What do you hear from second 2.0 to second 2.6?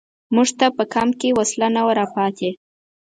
پاتې.